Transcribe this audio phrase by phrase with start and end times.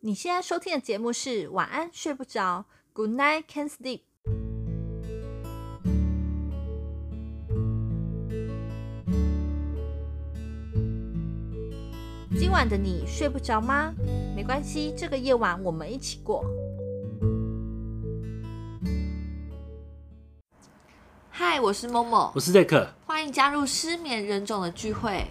[0.00, 4.02] 你现在收听的节目是晚安睡不着，Good night can't sleep。
[12.38, 13.92] 今晚的你睡不着吗？
[14.36, 16.44] 没关系，这个夜晚我们一起过。
[21.28, 25.26] 嗨，我是 Momo，我是 Zack，欢迎加入失眠人种的聚会。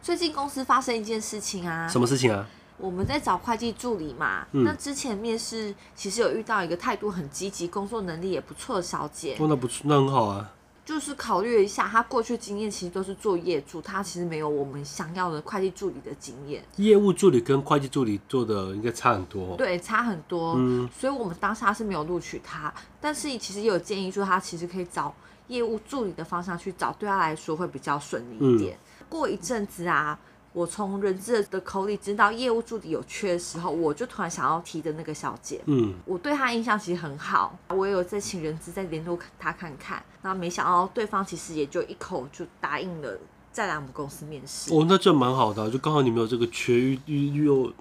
[0.00, 2.48] 最近公司发生一件事情啊，什么事情啊？
[2.78, 9.36] 我们在找会计助理嘛，嗯、那之前面试其实有遇到一个态度很积极、工作能力也不错的小姐。
[9.38, 10.50] 哦，那不错，那很好啊。
[10.84, 16.64] 就是考虑了一下，她过去经验其实都是做业助，她其实没有我们想要的会计助理的经验。
[16.74, 19.56] 业务助理跟会计助理做的应该差很多。
[19.56, 20.54] 对，差很多。
[20.58, 25.14] 嗯，所以我们当下是没有录取她，但是其实也有建议说，她其实可以找
[25.46, 28.76] 业务助理的方向去找，对她来说会比较顺利一点。
[28.76, 30.18] 嗯、过一阵子啊。
[30.52, 43.18] 我从人资的口里知道业务助理有缺的时候，我就突然想要提的那个小姐，嗯，我对她印象其实很好，我也有在请人资再联络她看看，那没想到对方其实也就一口就答应了
[43.50, 44.74] 再来我们公司面试。
[44.74, 47.72] 哦，那这蛮好的，就刚好你们有这个缺，遇遇又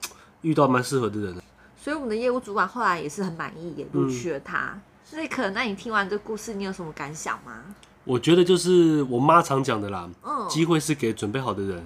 [0.41, 1.41] 遇到蛮适合的人。
[1.75, 4.79] 所以我们的业务主管后来也是很满意，也录取了他。
[5.11, 7.63] 瑞克、嗯，那你听完这个故事，你有什么感想吗？
[8.05, 11.83] 我觉得就是我妈常讲的啦，嗯，机会是给准备好的人。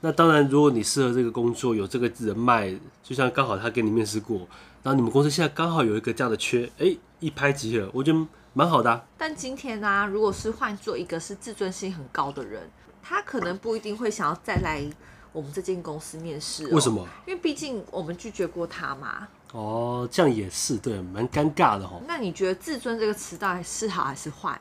[0.00, 4.38] 那当然，如果你适合这个工作，有这个人脉，就像刚好他给你面试过，
[4.82, 9.04] 然后你们公司现在刚好有一个这样的缺，哎、欸，一拍即合，我觉得蛮好的、啊。
[9.16, 12.70] 但今天呢、啊，如果是换做一个是自尊心很高的人，
[13.02, 14.88] 他可能不一定会想要再来
[15.32, 16.70] 我们这间公司面试、喔。
[16.70, 17.04] 为什么？
[17.26, 19.26] 因为毕竟我们拒绝过他嘛。
[19.52, 22.00] 哦，这样也是对，蛮尴尬的哦。
[22.06, 24.60] 那你觉得“自尊”这个词到底是好还是坏？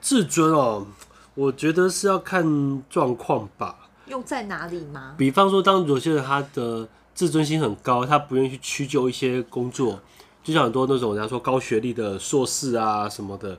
[0.00, 0.86] 自尊哦，
[1.34, 3.85] 我觉得是要看状况吧。
[4.06, 5.14] 用在哪里吗？
[5.18, 10.00] 比方说，当有些人他的自尊心很高，他不愿意去屈就一些工作，
[10.42, 13.58] 就像很多那种人家说高学历的硕士啊什么的，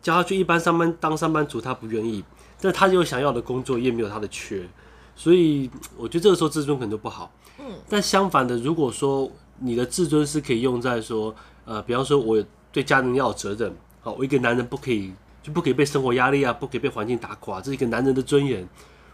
[0.00, 2.22] 叫他去一般上班当上班族，他不愿意，
[2.60, 4.68] 但他有想要的工作，也没有他的缺，
[5.16, 7.32] 所以我觉得这个时候自尊可能就不好。
[7.58, 9.28] 嗯，但相反的，如果说
[9.58, 11.34] 你的自尊是可以用在说，
[11.64, 12.40] 呃，比方说我
[12.70, 15.12] 对家人要有责任，好，我一个男人不可以
[15.42, 18.68] 就不可以被生活压力啊，不可以被环境打垮，这是一个男人的尊严。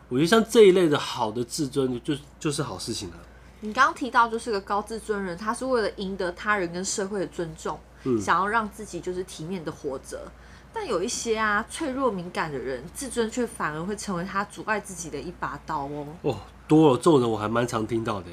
[0.09, 3.17] 我觉得像这一类的好的自尊，就就是好事情了。
[3.61, 10.31] 你刚刚提到就是个高自尊人，他是为了赢得他人跟社会的尊重，嗯、想要让自己就是体面的活着。
[10.73, 16.07] 但有一些啊脆弱敏感的人，自尊却反而会成为他阻碍自己的一把刀哦。
[16.23, 16.37] 哦，
[16.69, 18.27] 多了这种人我还蛮常听到的。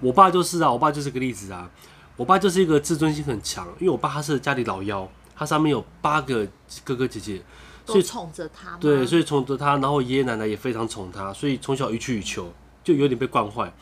[0.00, 1.70] 我爸就是啊，我爸就是个例子啊。
[2.16, 6.46] 我爸就是一个自尊心很强，因为我爸他是家里老幺，他上面有八个
[6.84, 7.42] 哥哥姐姐。
[7.86, 12.52] 所以宠着他，对，所以宠着他，然后爷爷奶奶也非常宠他，所以从小予取予求，
[12.82, 13.72] 就有点被惯坏。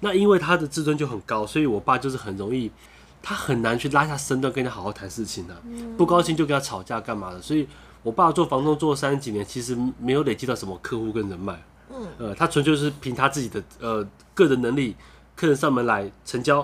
[0.00, 2.70] 那因为他的自尊就很高，所以我爸就是很容易，
[3.20, 7.42] 他很难去拉下身段跟他好好谈事情的、啊，嗯、不高兴就跟他吵架干嘛的。
[7.42, 7.66] 所以
[8.04, 11.60] 我爸做房东做了三十几年，其实没有累积到什么客户跟人脉，
[11.90, 14.94] 嗯，呃，他纯粹是凭他自己的呃个人能力，
[15.34, 16.58] 客人上门来成交，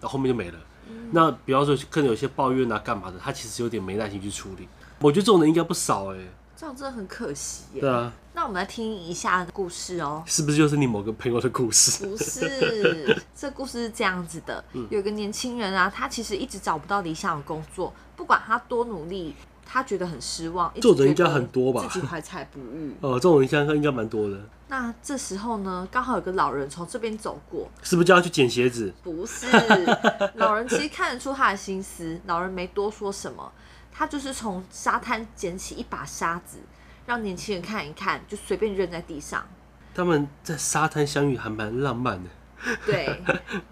[0.00, 0.58] 然后后面就没了。
[0.88, 4.66] 嗯、那比方说客人有些抱怨啊干嘛的，他其实有点没耐心去处理。
[5.00, 6.28] 我觉得这种人应该不少哎、欸。
[6.58, 7.80] 这样真的很可惜耶。
[7.80, 10.24] 对啊，那我们来听一下故事哦。
[10.26, 12.04] 是不是就是你某个朋友的故事？
[12.04, 14.64] 不是，这故事是这样子的。
[14.74, 20.72] 嗯、有个年轻人啊，他其实一直找不到理想的工作，不管他多努力，他觉得很失望。
[20.74, 21.86] 这种人应该很多吧？
[21.88, 22.92] 自己怀才不遇。
[23.02, 24.36] 哦，这种人现在应该蛮多的。
[24.66, 28.92] 那这时候呢，刚好有个老人从这边走过，是不是叫他去捡鞋子？
[29.04, 29.46] 不是，
[30.34, 33.52] 老人其实看得出他的心思，老人没多说什么。
[33.98, 36.58] 他就是从沙滩捡起一把沙子，
[37.04, 39.44] 让年轻人看一看，就随便扔在地上。
[39.92, 42.30] 他们在沙滩相遇还蛮浪漫的。
[42.86, 43.20] 对，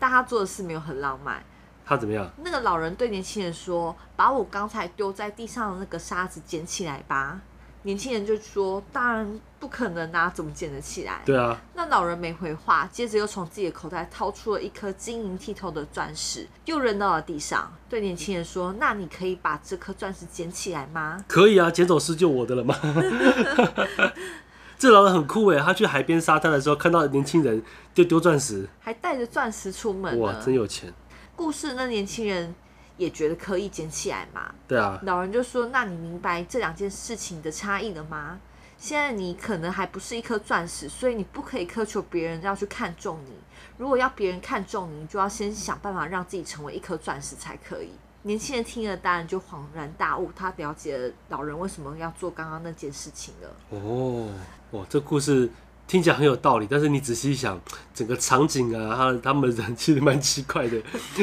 [0.01, 1.41] 但他做的事没有很浪漫。
[1.85, 2.29] 他怎么样？
[2.43, 7.41] 那个老人对年轻人说：“把我刚才丢在地上的那个沙子捡起来吧。”
[7.87, 11.57] 年轻人就说：“当然不可能啊，怎么捡得起来？”对啊。
[11.75, 22.75] 那老人没回话，接着又从自己的口袋掏出了一颗晶莹剔透的钻石，又扔到了地上，对年轻人说：“那你可以把这颗钻石捡起来吗？”“可以啊，捡走是就我的了吗？”
[24.77, 27.63] 这老人很酷哎，他去海边沙滩的时候看到年轻人
[27.95, 30.19] 就丢钻石，还带着钻石出门。
[30.19, 30.93] 哇，真有钱！
[31.37, 32.53] 故事那年轻人。
[32.97, 34.55] 也觉得可以捡起来嘛？
[34.67, 34.99] 对啊。
[35.03, 38.39] 老人就说：“那你明白这两件事情的差异了吗？
[38.79, 43.33] 现在你可能还不是一颗钻石，所以你不可以苛求别人要去看重你。
[43.79, 47.91] 如果要别人看重你，你就要先想办法让自己成为一颗钻石才可以。”
[48.23, 53.57] 年轻人听了，当然就恍然大悟，他了解了老人为什么要做刚刚那件事情了。
[53.71, 54.29] 哦，
[54.73, 55.49] 哇，这故事
[55.87, 57.61] 听起来很有道理，但是你仔细想，
[57.95, 60.81] 整个场景啊，他他们人其实蛮奇怪的，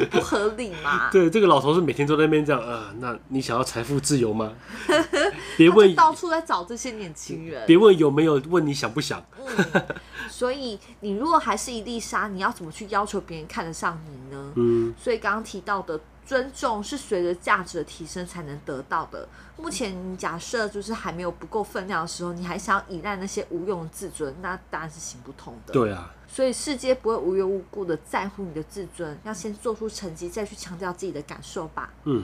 [0.10, 1.10] 不合理嘛？
[1.12, 4.54] 对，这个老头是每天都在那边这样啊、呃，那你想要财富自由吗？
[5.57, 7.65] 别问，到处在找这些年轻人。
[7.68, 9.21] 别问有没有，问你想不想？
[9.45, 9.83] 嗯，
[10.30, 14.54] 所以你如果还是一粒沙，你要怎么去要求别人看得上你呢？
[14.56, 16.00] 嗯，所以刚刚提到的。
[16.25, 19.28] 尊重是随着价值的提升才能得到的。
[19.58, 25.74] 目前假设就是还没有不够分量的时候，你还想要依赖那些无用的自尊，那当然是行不通的。
[25.74, 31.94] 对啊，所以世界不会无缘无故的在乎你的自尊，要先做出成绩，再去强调自己的感受吧。
[32.06, 32.24] 嗯，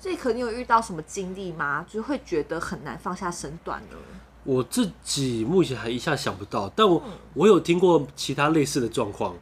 [0.00, 1.84] 这可你有遇到什么经历吗？
[1.88, 3.96] 就会觉得很难放下身段呢？
[4.44, 9.36] 我自己目前还一下想不到，但我、嗯、我有听过其他类似的状况，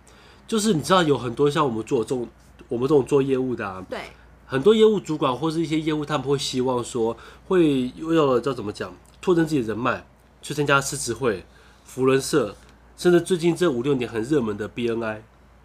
[0.46, 2.26] 就是你知道有很多像我们做这种。
[2.68, 3.98] 我们这种做业务的啊，对，
[4.46, 7.16] 很多业务主管或是一些业务，他们会希望说，
[7.46, 10.04] 会为了叫怎么讲，拓展自己的人脉，
[10.42, 11.44] 去参加狮子会、
[11.84, 12.54] 福伦社，
[12.96, 15.18] 甚至最近这五六年很热门的 BNI，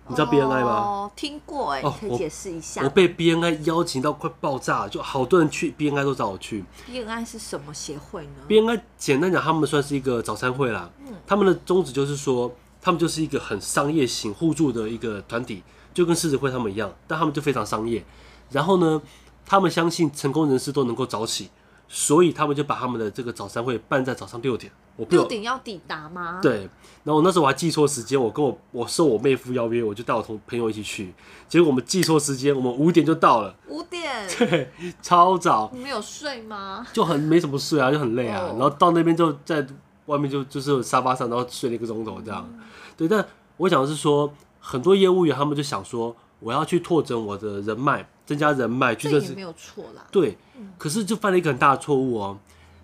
[0.08, 0.72] 你知道 BNI 吗？
[0.72, 2.82] 哦，听过哎，可以解释一下。
[2.84, 6.64] 我被 BNI 邀请到快爆炸，就好多人去 BNI 都找我去。
[6.90, 10.90] BNI 是什么协会呢？BNI 简单讲，他们算是一个早餐会啦。
[11.06, 15.62] 嗯，他们的宗旨就是说，他们就是一个很商业型互助的一个团体。
[15.94, 18.04] 就跟狮子会他们一样，但他们就非常商业。
[18.52, 19.02] 然后呢，
[19.46, 21.50] 他们相信成功人士都能够早起，
[21.88, 24.72] 所以他们就把他们的这个早餐会办在早上六点。
[24.96, 26.40] 我六点要抵达吗？
[26.40, 26.70] 对。
[27.04, 31.14] 然后我那时候我还记错时间，我跟我我受我妹夫邀约，我就带我同朋友一起去。
[31.50, 33.56] 结果我们记错时间，我们五点就到了。
[33.68, 34.28] 五点？
[34.38, 35.72] 对，超早。
[35.74, 36.86] 你没有睡吗？
[36.94, 38.42] 就很没什么睡啊，就很累啊。
[38.42, 38.52] Oh.
[38.52, 39.66] 然后到那边就在
[40.06, 42.48] 外面就就是沙发上，然后睡了一个钟头这样。
[42.54, 42.60] 嗯、
[42.96, 43.26] 对，但
[43.58, 44.32] 我想的是说。
[44.66, 49.28] 很多业务员他们就想说，我要去拓展我的人脉，增加人脉，去认识。
[49.28, 50.08] 这也没有错啦。
[50.10, 50.38] 对，
[50.78, 52.40] 可是就犯了一个很大的错误哦，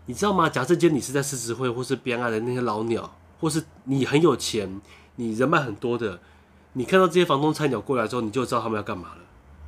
[0.07, 0.49] 你知道吗？
[0.49, 4.81] 假设今天你是在狮子会或是 BNI 的那些老鸟，或是你很有钱，
[5.15, 6.19] 你人脉很多的，
[6.73, 9.21] 你看到这些房东菜鸟过来之后，你就知道他们要干嘛了。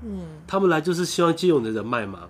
[0.04, 2.28] 嗯，他们来就是希望借用你的人脉嘛。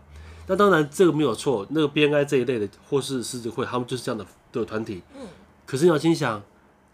[0.48, 5.02] 那当然这个没有错，那个 BNI 这一类的或是狮子会，他们就是这样的的团体。
[5.16, 5.26] 嗯，
[5.66, 6.44] 可是你要心想，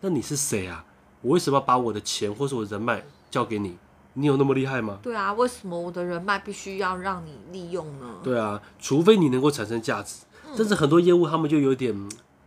[0.01, 0.85] 那你是谁啊？
[1.21, 3.77] 我为什么要把我的钱或是我的人脉交给你？
[4.13, 4.97] 你有那么厉害吗？
[5.03, 8.15] 对啊，为什么我的人脉必须要让你利用呢？
[8.23, 10.25] 对啊，除非你能够产生价值。
[10.47, 11.95] 嗯、但是很多业务他们就有点，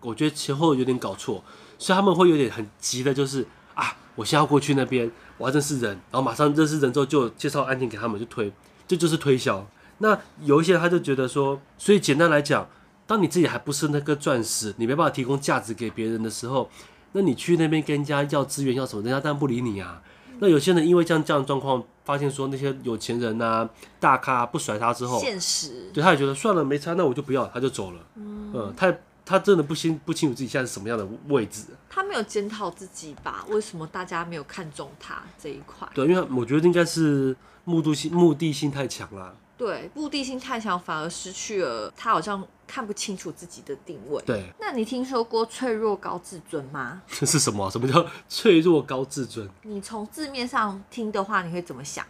[0.00, 1.44] 我觉得前后有点搞错，
[1.78, 5.08] 所以他们会有点很急的，就是啊，我先要过去那边，
[5.38, 8.52] 我要认识人，然后马上认识人之后就介绍案件给他们，就推，
[8.88, 9.64] 这就是推销。
[9.98, 12.68] 那有一些他就觉得说，所以简单来讲，
[13.06, 16.68] 当你自己还不是那个钻石，你没办法提供价值给别人的时候。
[17.12, 20.02] 那你去那边跟人家要资源要什么，人家当然不理你啊。
[20.38, 28.00] 那有些人因为这样这样的状况，发现说那些有钱人呐、啊、大咖不甩他之后，现实，对，他也觉得算了没差，那我就不要，他就走了。
[28.14, 31.64] 嗯，嗯，他他真的不清不清楚自己现在是什么样的位置。
[31.90, 33.44] 他没有检讨自己吧？
[33.50, 35.86] 为什么大家没有看中他这一块？
[35.92, 39.36] 对，因为我觉得应该是目的性目的性太强了。
[39.58, 44.22] 对，目的性太强，反而失去了他好像看不清楚自己的定位。
[44.24, 47.02] 对，那你听说过脆弱高自尊吗？
[47.10, 47.68] 这是什么？
[47.68, 49.50] 什么叫脆弱高自尊？
[49.62, 52.06] 你从字面上听的话，你会怎么想？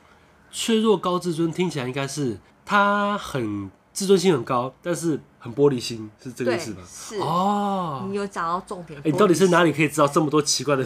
[0.52, 6.82] 脆弱高自尊听起来应该是他很自尊心很高，但是很玻璃心，是这个意思吗？
[6.86, 9.00] 是哦，你有讲到重点。
[9.00, 10.84] 哎，你到底是哪里可以知道这么多奇怪的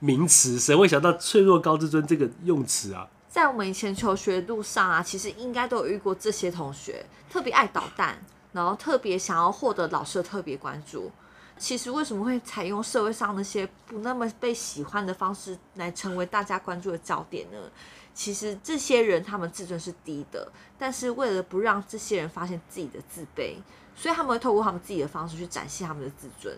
[0.00, 0.58] 名词？
[0.58, 3.08] 谁会想到脆弱高自尊这个用词啊？
[3.30, 8.18] 在我们以前求学路上啊，其实应该都有遇过这些同学，特别爱捣蛋，
[8.52, 11.10] 然后特别想要获得老师的特别关注。
[11.58, 17.58] 其实为什么会采用社会上那些不那么被喜欢的方式来成为大家关注的焦点呢？
[18.14, 23.56] 其实这些人他们自尊是低的，但是为了不让这些人发现自己的自卑，
[23.96, 26.56] 所以他们会透过他们自己的方式去展现他们的自尊。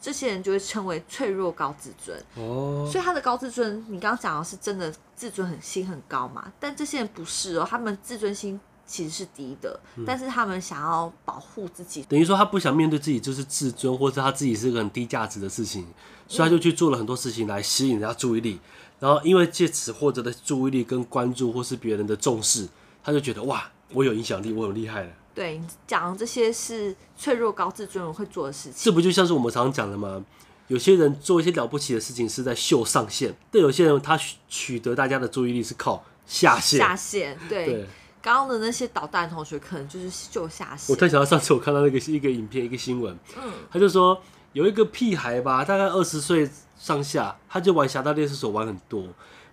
[0.00, 6.52] 这些人就会称为脆弱高自尊哦，所以他的高自尊，你刚刚讲的是真的自尊很心很高嘛？
[6.58, 8.60] 但这些人不是哦，他们自尊心
[8.92, 15.86] 其实是低的，嗯、但是他们想要保护自己，等于说他不想面对自己就是自尊，或者他自己是个很低价值的事情，
[16.28, 18.60] 所以他就去做了很多事情来吸引人家注意力，
[19.00, 22.68] 然后因为借此获得的注意力跟关注或是别人的重视，
[23.02, 25.10] 他就觉得哇，我有影响力，我有厉害了。
[25.34, 28.74] 对，你讲这些是脆弱高自尊人会做的事情。
[28.76, 30.22] 这不就像是我们常常讲的吗？
[30.68, 34.20] 有些人做一些了不起的事情是在秀上限，但有些人他
[34.50, 36.78] 取得大家的注意力是靠下限。
[36.78, 37.64] 下限，对。
[37.64, 37.86] 对
[38.22, 40.94] 刚刚的那些捣蛋同学可能就是就下线。
[40.94, 44.18] 我突然想到上次我看到那个一个影片，一个新闻，嗯，他就说
[44.52, 46.48] 有一个屁孩吧，大概二十岁
[46.78, 49.04] 上下，他就玩侠盗猎车手玩很多，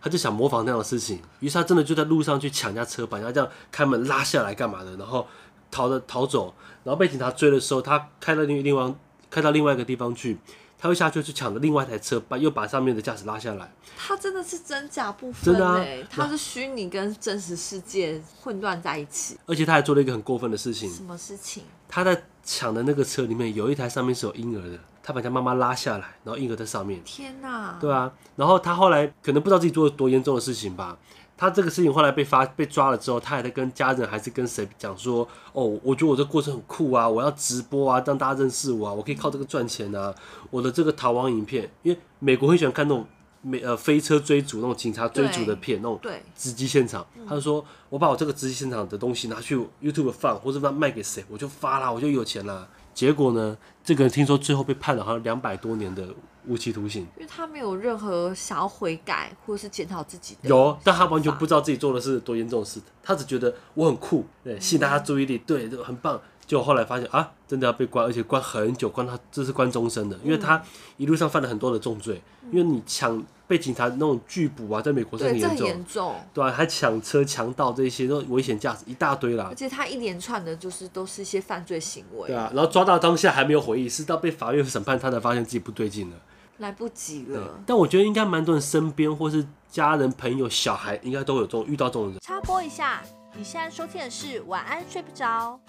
[0.02, 5.28] 他就想模仿那样的事情，于是他真的就在路上去抢人家车把人家这样开门拉下来干嘛的，然后。
[5.72, 6.52] 逃的逃走，
[6.84, 8.92] 然后被警察追的时候，他开到另另外
[9.30, 10.36] 开到另外一个地方去，
[10.82, 13.70] 他会下去去抢的另外一台车，把又把上面的驾驶拉下来。
[13.98, 19.38] 他真的是真假不分真的啊他是虚拟跟真实世界混乱在一起。
[19.46, 20.90] 而且他还做了一个很过分的事情。
[20.90, 21.64] 什么事情？
[21.90, 27.04] 他在抢的那个车里面有一台上面是有婴儿的，他把他妈妈拉下来，然后婴儿在上面。
[27.04, 27.78] 天哪！
[27.82, 30.98] 对啊，然后他后来可能不知道自己做了多严重的事情吧。
[31.40, 40.14] 他这个事情后来被发被抓了之后，他还在跟家人还是跟谁讲说：“哦，我觉得我这个过程很酷啊，我要直播啊，让大家认识我啊，我可以靠这个赚钱啊。”
[40.52, 43.06] 我的这个逃亡影片，因为美国很喜欢看那种
[43.42, 45.98] 美呃飞车追逐那种警察追逐的片，那种
[46.36, 47.08] 直击现场。
[47.26, 52.68] 他就说：“我把我这个直击现场的东西拿去 YouTube 放，或者把它卖给谁，我就发啦，我就有钱啦。”
[53.00, 56.06] 结果呢，这个人听说最后被判了好像两百多年的。
[56.48, 60.50] 无期徒刑，因为他没有任何想要悔改或者是检讨自己的。
[60.50, 66.20] 有，但他完全不知道自己做的是多严重的事，他只觉得我很酷，对，吸引大家注意力，对，很棒。
[66.48, 70.60] 结果后来发现啊，真的要被关，而且关很久，关他这是关终身的，因为他
[70.98, 72.20] 一路上犯了很多的重罪，
[72.52, 79.48] 因为你抢被警察那种拒捕啊，在美国是很严重，严重，对啊，还抢车、强盗这些都危险驾驶一大堆啦。
[79.50, 86.16] 而且他一连串的就是都是一些犯罪行为，对啊，然后抓到当下还没有回忆，是到被法院审判，他才发现自己不对劲了。
[86.60, 92.20] 来不及了，但我觉得应该蛮多人身边或是家人、朋友、小孩，应该都有这种遇到这种人。
[92.20, 93.02] 插播一下，
[93.36, 95.60] 你现在收听的是晚安睡不着。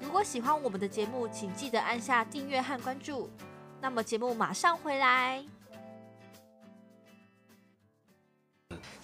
[0.00, 3.30] 如果喜欢我们的节目，请记得按下订阅和关注。
[3.80, 5.57] 那么节目马上回来。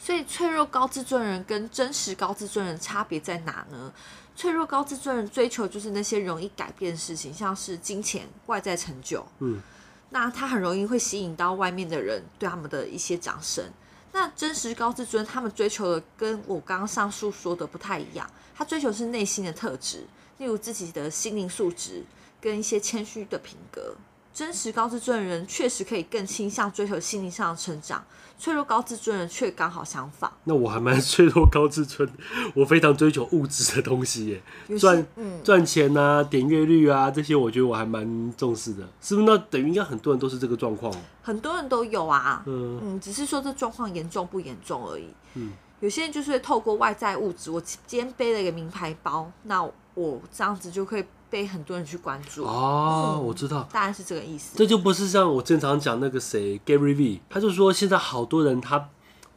[0.05, 3.91] 所以脆弱高自尊人跟真实高自尊人差别在哪呢？
[4.37, 9.27] 脆弱高自尊人追求就是那些容易改变的事情，像是金钱、外在成就。
[9.39, 9.63] 嗯。
[10.11, 13.65] 那他很容易会吸引到外面的人对他们的一些掌声。
[14.13, 18.31] 那真实高自尊，他们追求的跟我刚刚上述说的不太一样。
[18.55, 20.05] 他追求的是内心的特质，
[20.37, 22.05] 例如自己的心灵素质
[22.43, 23.97] 跟一些谦虚的品格。
[24.35, 28.05] 真实高自尊的人确实可以更倾向追求心灵上的成长。
[28.37, 30.31] 脆弱高自尊的人却刚好相反。
[30.43, 32.07] 那我还蛮 脆弱高自尊，
[32.53, 34.43] 我非常追求物质的东西耶，
[34.77, 35.07] 赚
[35.45, 38.83] 赚、嗯、钱啊，点阅率啊这些，我觉得我还蛮重视的。
[39.01, 39.27] 是不是？
[39.27, 40.93] 那等于应该很多人都是这个状况。
[41.23, 45.07] 很多人都有啊，嗯，嗯，只是说这状况严重不严重而已。
[45.35, 49.63] 嗯，有些人就是会透过外在物质，我今天背了一个名牌包，那
[49.95, 51.05] 我这样子就可以。
[51.31, 54.57] 被很多人去关注哦，我知道，大概是这个意思。
[54.57, 58.89] 这就不是像我经常讲那个谁 Gary V，他就说现在好多人他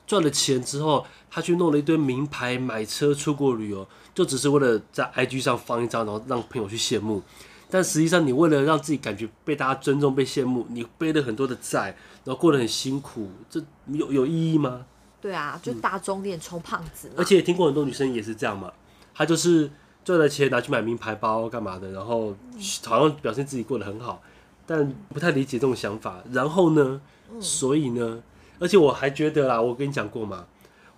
[0.05, 7.23] 赚了钱之后，他去弄了一堆名牌、买车、出国旅游，就只是为了在 IG 上放一张，然后让朋友去羡慕。
[7.67, 14.85] 但实际上，你为了让自己感觉被大家尊重、被羡慕，你背了很多的债，然后过得很辛苦，这有有意义吗？
[15.19, 17.09] 对啊，就大众脸充胖子。
[17.17, 18.71] 而且也听过很多女生也是这样嘛，
[19.15, 19.71] 她就是。
[20.07, 22.33] 赚了钱拿去买名牌包干嘛的，然后
[22.85, 24.21] 好像表现自己过得很好，
[24.65, 26.23] 但不太理解这种想法。
[26.31, 27.01] 然后呢，
[27.41, 28.23] 所以呢，
[28.57, 30.45] 而且我还觉得啦，我跟你讲过嘛，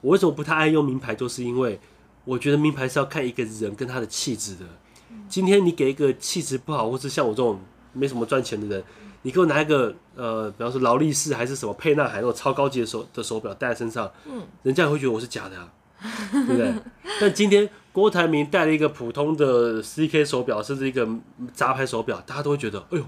[0.02, 1.80] 我为什么不太爱用名牌，就是因为
[2.24, 4.66] 我觉得名牌是要看一个人跟他的气质的。
[5.28, 7.60] 今天你给一个气质不好，或是像我这种
[7.94, 8.84] 没什么赚钱的人，
[9.24, 15.68] 你给我拿一个呃，比方说劳力士还是什么沛纳海那种超高级的手的手表戴在身上，嗯，人家也会觉得我是假的啊。
[16.32, 16.74] 对不对？
[17.20, 21.08] 但今天郭台铭戴了一个普通的 CK 手表，甚至一个
[21.54, 23.06] 杂牌手表，大家都会觉得，哎呦，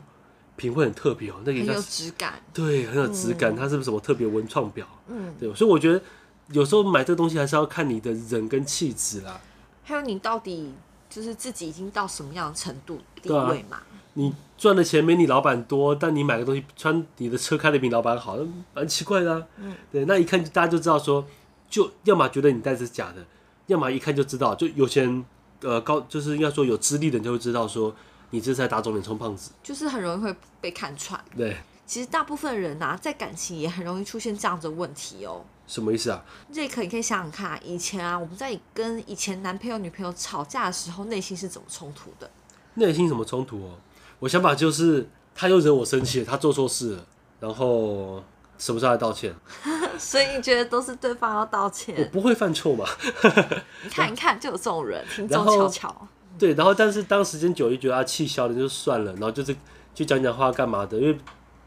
[0.57, 3.55] 品味很特别哦，那个很有质感，对，很有质感。
[3.55, 4.85] 它是不是什么特别文创表？
[5.07, 5.53] 嗯，对。
[5.55, 6.01] 所以我觉得
[6.49, 9.39] 有时候买这个东西还是要看你的人跟气质啦。
[9.83, 10.73] 还有你到底
[11.09, 13.81] 就是自己已经到什么样的程度地位嘛？
[14.13, 18.37] 你赚的钱没你老板多，但你买个东西穿你的车开的比老板好，
[18.73, 19.43] 蛮奇怪的啊。
[19.57, 21.25] 嗯，对，那一看大家就知道说。
[21.71, 23.25] 就要么觉得你戴的是假的，
[23.67, 25.25] 要么一看就知道，就有些人
[25.61, 27.95] 呃高，就是应该说有资历的人就会知道说
[28.31, 31.23] 你这是在打肿脸充胖子，就是很容易会被看穿。
[31.35, 35.45] 对，其实大部分人啊，在感情也很容易出现这样的问题哦。
[35.65, 36.21] 什么意思啊？
[36.51, 42.29] 这可你可以想想看，以前啊，我们在跟以前男朋友女朋友吵架的时候，内心是怎么冲突的？
[42.73, 43.77] 内心怎么冲突哦？
[44.19, 47.05] 我想法就是他又惹我生气了，他做错事了，
[47.39, 48.21] 然后。
[48.61, 49.33] 什么时候来道歉？
[49.97, 51.95] 所以你觉得都是对方要道歉？
[51.97, 52.85] 我不会犯错嘛？
[53.83, 56.07] 你看一看，就有这种人，听众悄悄。
[56.37, 59.55] 对，然后但是当时间久，就觉得他气消了，就算了，然后就是
[59.95, 60.99] 就讲讲话干嘛的？
[60.99, 61.17] 因为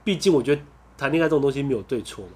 [0.05, 0.63] 毕竟我觉得
[0.97, 2.31] 谈恋爱这种东西没有对错嘛。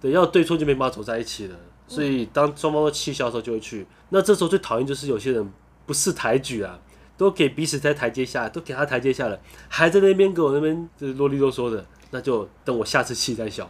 [0.00, 1.56] 对，要对错就没办法走在一起了。
[1.88, 3.84] 所以当双方都气消的时候，就会去。
[4.10, 5.52] 那这时候最讨厌就是有些人
[5.84, 6.78] 不识抬举啊，
[7.16, 11.84] 都给彼此在台阶下，都给他台阶下了，还在那边给我那边就是啰里啰嗦的。
[12.16, 13.68] 那就等我下次气再消。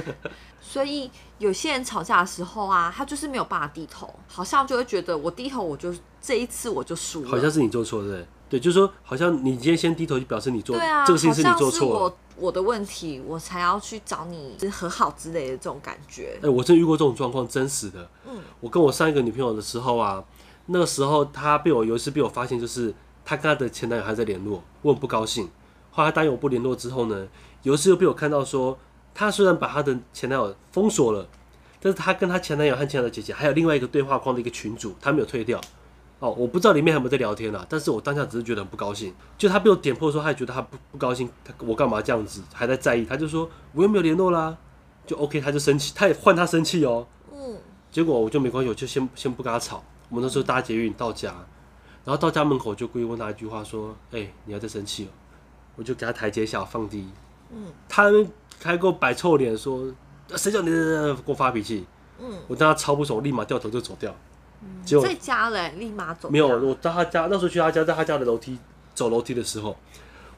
[0.62, 7.28] 所以有些人吵架的时候啊，他就是没有办法低头，好像就会觉得我低头，我就这一次我就输了。
[7.28, 8.26] 好像是你做错，对不对？
[8.48, 12.00] 对，就是说，好像你今天先低头，就表示你做对啊，这个事情是你做错了。
[12.00, 16.36] 我我的问题，我才要去找你就是和好之类的这种感觉。
[16.38, 18.08] 哎、欸，我真遇过这种状况，真实的。
[18.26, 20.24] 嗯，我跟我上一个女朋友的时候啊，
[20.66, 22.92] 那个时候她被我有一次被我发现，就是
[23.24, 25.48] 她跟她的前男友还在联络，我很不高兴。
[25.94, 27.28] 后来她答应我不联络之后呢，
[27.62, 28.76] 有一次又被我看到说，
[29.14, 31.28] 她虽然把她的前男友封锁了，
[31.80, 35.60] 但是她跟她前男友和前男友姐姐还有另外一个对话框的一个群组，她没有退掉。
[36.18, 39.14] 哦，我不知道里面还有没有在聊天啦，但是我当下只是觉得很不高兴。
[39.36, 43.04] 就他被我点破说，他也觉得他不不高兴，他我干嘛这样子，还在在意。
[43.04, 44.56] 他就说我又没有联络啦，
[45.06, 47.06] 就 OK，他就生气，他也换他生气哦。
[47.32, 47.58] 嗯。
[47.90, 49.84] 结果我就没关系，我就先先不跟他吵。
[50.08, 51.34] 我们那时候搭捷运到家，
[52.04, 55.08] 然后到家门口就故意问他一句话说：“哎、你还在生气哦？”
[55.76, 57.08] 我就给他台阶下放低。
[57.50, 57.66] 嗯。
[57.88, 58.10] 他
[58.62, 59.86] 还给我摆臭脸说
[60.36, 61.86] ：“谁叫你给我发脾气？”
[62.20, 62.32] 嗯。
[62.48, 64.14] 我当他超不爽，我立马掉头就走掉。
[64.82, 66.30] 就在家嘞，立马走。
[66.30, 68.58] 没有，我到他家那时候去他家，在他家的楼梯
[68.94, 69.76] 走楼梯的时候，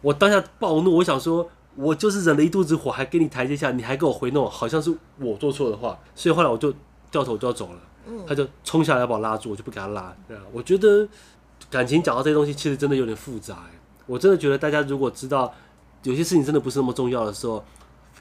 [0.03, 6.75] 我当下暴怒，我想说，我就是忍了一肚子火，还给你台阶下，你还给我回弄，好像是我做错的话，所以后来我就
[7.09, 7.79] 掉头就要走了。
[8.09, 10.13] 嗯，他就冲下来要把我拉住，我就不给他拉。
[10.27, 11.09] 对啊，我觉得
[11.71, 13.65] 感情讲到这些东西，其实真的有点复杂。
[14.07, 15.53] 我真的觉得大家如果知道
[16.03, 17.65] 有些事情真的不是那么重要的时候，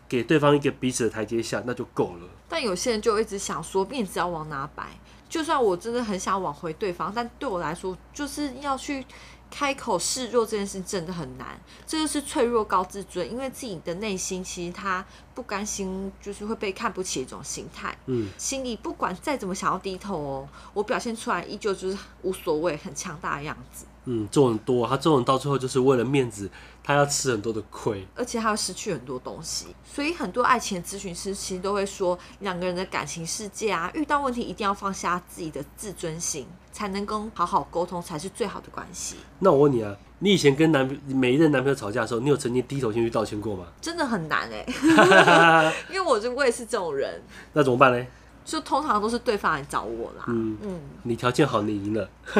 [0.07, 2.27] 给对方一个彼此的台阶下，那就够了。
[2.49, 4.99] 但有些人就一直想说，面子要往哪摆？
[5.27, 9.03] 就算我真的很想挽回对方，但对我来说，就是要去
[9.49, 11.59] 开口示弱这件事真的很难。
[11.85, 17.97] 这就是脆弱高自尊，因为自己的内心其实他不甘心，就是会被看不起的一种心态。
[18.05, 23.85] 嗯，心里不管再怎么想要低头哦，我表现出来依旧就是无所谓、很强大的样子。
[24.05, 26.49] 嗯，做很多，他做人到最后就是为了面子，
[26.83, 29.67] 他要吃很多的亏，而且他要失去很多东西。
[29.83, 39.15] 所以很多爱情咨询师其实都会说，两个人的感情世界啊，遇到问题一定要放下自己的自尊心，才能跟好好沟通，才是最好的关系。
[39.39, 43.65] 那我问你啊，你以前跟男每一任男朋友吵架的时候，你有曾经低头先去道歉过吗？
[43.81, 47.21] 真的很难哎、欸， 因为我就我也是这种人。
[47.53, 48.05] 那怎么办呢？
[48.45, 50.25] 就通常都是对方来找我啦。
[50.27, 52.07] 嗯嗯，你条件好，你赢了。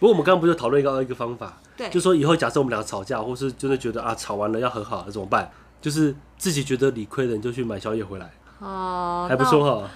[0.00, 5.50] 不过我们刚刚不是讨论到一个方法，对，就说以后假设我们俩吵架，或是真的觉得啊吵完了要和好了怎么办？
[5.80, 8.30] 就是自己觉得理亏的人就去买宵夜回来。
[8.58, 9.88] 哦、呃，还不错哈。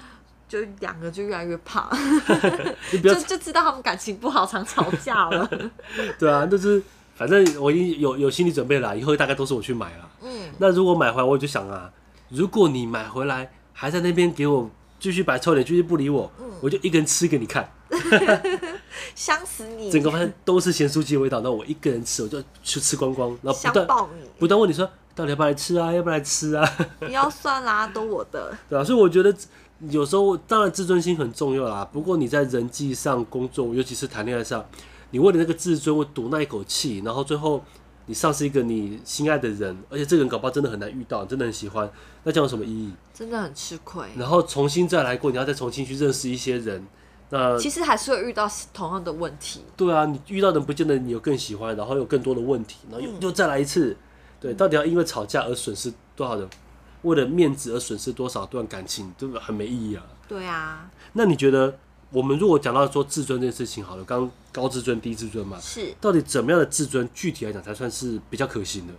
[0.47, 1.91] 就两个就越来越怕，
[3.03, 5.51] 就就知道他们感情不好，常吵架了。
[6.19, 6.81] 对啊，就是
[7.17, 10.09] 反正我已经有有心理准备了，以后大概都是我去买了。
[10.23, 11.91] 嗯，那如果买回来，我就想啊，
[12.29, 14.71] 如果你买回来还在那边给我。
[15.05, 17.71] 继续摆臭脸，继续不理我，嗯、我就一个人吃给你看，
[19.15, 19.91] 香死你！
[19.91, 23.87] 整个饭都是咸酥鸡的味道，那我一个人吃，我就去吃光光，然后不断
[24.19, 25.93] 你不断问你说，到底要不要来吃啊？
[25.93, 26.67] 要不要来吃啊？
[27.01, 28.57] 不要算啦，都我的。
[28.67, 29.35] 对啊，所以我觉得
[29.91, 34.65] 有时候当然自尊心很重要啦，不过你在人际上、工作，尤其是谈恋爱上，
[35.11, 37.63] 你为了那个自尊，会赌那一口气，然后最后。
[38.07, 41.91] 你丧失一个你心爱的人，而且这个人搞不好真的很难遇到，真的很喜欢，
[42.23, 42.93] 那这样有什么意义？
[43.15, 44.07] 真的很吃亏。
[44.17, 46.87] 然后重新再来过，你要再重新去认识一些人，
[47.31, 49.65] 那其实还是会遇到同样的问题。
[49.77, 53.97] 对啊，你遇到的人不见得你有更喜欢，然后有更多的问题，然后又、嗯、又再来一次。
[54.41, 56.49] 对，到底要因为吵架而损失多少人？
[57.03, 60.05] 为了面子而损失多少段感情，这个很没意义啊。
[60.29, 60.91] 对啊。
[61.15, 61.79] 那你觉得？
[62.15, 68.93] 我们如果讲到说自尊这件事情，好了，刚高自尊、低自尊嘛，是到底怎么样的自尊，具体来讲才算是比较可行的？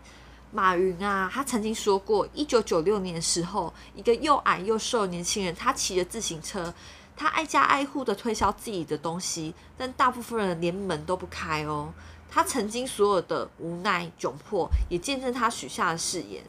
[0.51, 6.73] 马云啊，他曾经说过，一九九六年的时候，一个又矮又瘦的年轻人，他骑着自行车，
[7.15, 11.93] 他挨家挨户的推销自己的东西，但大部分人连门都不开哦。
[12.29, 16.43] 他曾经所有的无奈窘迫，也见证他许下的誓言。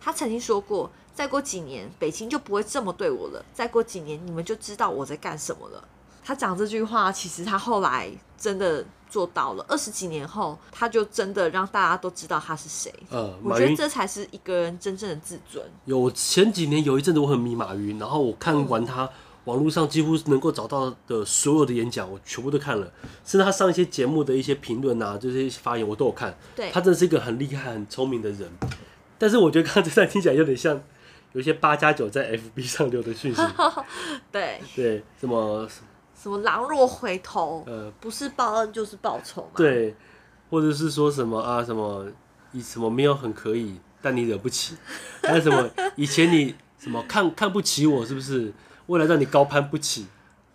[0.00, 5.88] 他曾经说过，再过几年，北京就不会这么对我了；再过几年，你们就知道我在干什么了。
[6.24, 9.64] 他讲这句话，其实他后来真的做到了。
[9.68, 12.92] 二十几年后，他就真的让大家都知道他是谁。
[13.10, 15.64] 呃，我觉得这才是一个人真正的自尊。
[15.84, 19.08] 有前几年有一阵子我很迷马云，然后我看完他
[19.44, 22.86] 网络上几乎能够找到的所有的演讲，我全部都看了，
[23.24, 26.32] 甚至他上一些节目的一些评论啊，这些发言我都有看。
[26.54, 28.48] 对，他真的是一个很厉害、很聪明的人。
[29.18, 30.80] 但是我觉得刚刚这段听起来有点像
[31.32, 33.42] 有一些八加九在 FB 上留的讯息。
[34.30, 35.68] 对对，什么？
[36.22, 39.48] 什么狼若回头，呃，不是报恩就是报仇嘛？
[39.56, 39.92] 对，
[40.48, 42.06] 或者是说什么啊，什么
[42.52, 44.76] 以什么没有很可以，但你惹不起，
[45.20, 48.52] 还有什么以前你什么看看不起我，是不是？
[48.86, 50.06] 为了让你高攀不起。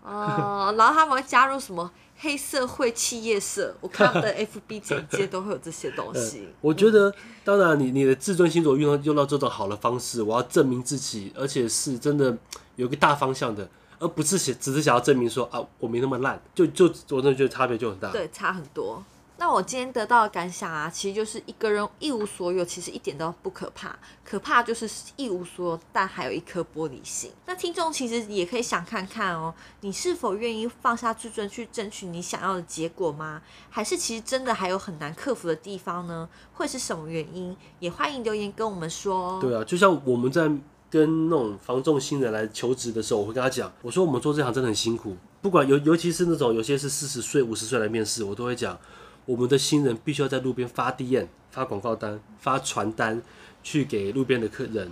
[0.03, 3.75] 哦、呃，然后他们会加入什么黑社会企业社？
[3.82, 6.45] 我看他们的 FB 简介都会有这些东 西。
[6.45, 12.38] 呃、我觉得，当然你，你你的自尊心所用用到这种好的方式，我要证明自己，而且是真的
[12.77, 13.69] 有个大方向的。
[14.00, 18.12] 而不是想只是想要证明说啊，我没那么烂，就就我真的觉得差别就很大。
[18.12, 19.04] 对，差很多。
[19.40, 27.32] 那我今天得到的感想啊，其实就是一个人一无所有，其实一点都不可怕，可怕就是一无所有，但还有一颗玻璃心。
[27.46, 33.40] 那听众其实也可以想看看哦，你是否愿意放下自尊去争取你想要的结果吗？
[33.70, 36.28] 还是其实真的还有很难克服的地方呢？
[36.54, 37.56] 会是什么原因？
[37.78, 39.40] 也欢迎留言跟我们说。
[39.40, 40.50] 对啊，就像我们在
[40.89, 48.78] 跟那种防重新人来求职的时候，我会跟他讲，我说我们做这行真的很辛苦，不管尤尤其是那种有些是四十岁、五十岁来面试，我都会讲。
[49.26, 53.21] 我们的新人必须要在路边发 DM、发广告单、发传单，
[53.62, 54.89] 去给路边的客人。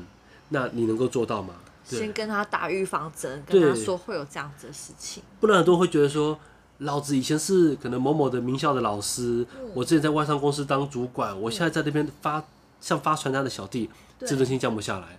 [0.49, 1.53] 那你能够做到吗？
[1.85, 5.23] 先跟他打预防针，跟他说会有这样子的事情。
[5.39, 6.37] 不然很多人会觉得说，
[6.79, 12.43] 老子以前是可能某某的名校的老师，嗯、我之前在外商公司当主管，我现在在那边发
[12.81, 15.17] 像发传单的小弟，自尊心降不下来。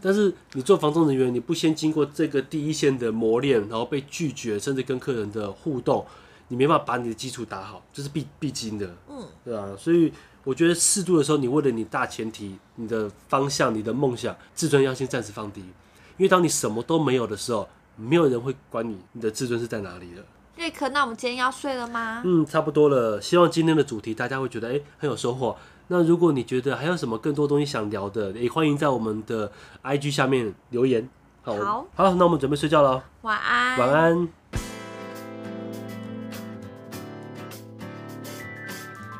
[0.00, 6.04] 但是你做房仲人员，你不先经过这个第一线的磨练，然后被拒绝，甚至跟客人的互动。
[6.48, 10.12] 你没办法把你的基础打好，这是必必经的，嗯，对啊，所以
[10.44, 20.24] 我觉得适度的时候，你为了你大前提、你的方向、你的梦想，自尊要先暂时放低，因为当你什么都没有的时候，没有人会管你，你的自尊是在哪里的。
[20.56, 22.22] 瑞克，那我们今天要睡了吗？
[22.24, 23.20] 嗯，差不多了。
[23.20, 25.56] 希望今天的主题大家会觉得哎很有收获。
[25.88, 29.52] 那如果你觉得还有什么更多东西想聊的，也欢迎在我们的
[29.84, 31.08] IG 下面留言。
[31.42, 33.04] 好，好，好，那我们准备睡觉了。
[33.22, 34.28] 晚安，晚安。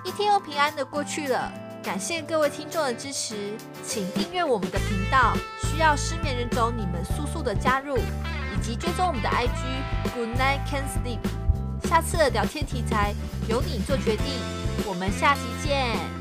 [0.04, 1.52] 一天又平安的过去了，
[1.84, 3.52] 感谢各位听众的支持，
[3.84, 5.34] 请订阅我们的频道。
[5.62, 11.20] 需要失眠人种，你们速速的加入，以及追踪我们的 IG Good Night Can Sleep。
[11.86, 13.14] 下次的聊天题材
[13.48, 14.24] 由你做决定，
[14.84, 16.15] 我们下期见。